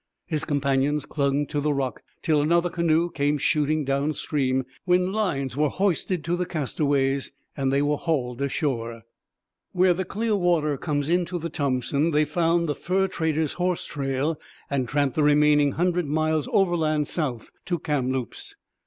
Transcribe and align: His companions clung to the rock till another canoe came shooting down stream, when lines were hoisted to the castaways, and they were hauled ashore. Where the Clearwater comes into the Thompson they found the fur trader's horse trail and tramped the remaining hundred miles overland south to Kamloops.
His 0.25 0.45
companions 0.45 1.05
clung 1.05 1.45
to 1.45 1.59
the 1.59 1.75
rock 1.75 2.01
till 2.23 2.41
another 2.41 2.71
canoe 2.71 3.11
came 3.11 3.37
shooting 3.37 3.85
down 3.85 4.13
stream, 4.13 4.65
when 4.83 5.11
lines 5.11 5.55
were 5.55 5.69
hoisted 5.69 6.23
to 6.23 6.35
the 6.35 6.47
castaways, 6.47 7.31
and 7.55 7.71
they 7.71 7.83
were 7.83 7.97
hauled 7.99 8.41
ashore. 8.41 9.03
Where 9.73 9.93
the 9.93 10.03
Clearwater 10.03 10.75
comes 10.77 11.07
into 11.07 11.37
the 11.37 11.49
Thompson 11.51 12.09
they 12.09 12.25
found 12.25 12.67
the 12.67 12.73
fur 12.73 13.07
trader's 13.09 13.53
horse 13.53 13.85
trail 13.85 14.39
and 14.71 14.87
tramped 14.87 15.15
the 15.15 15.21
remaining 15.21 15.73
hundred 15.73 16.07
miles 16.07 16.49
overland 16.51 17.07
south 17.07 17.51
to 17.65 17.77
Kamloops. 17.77 18.55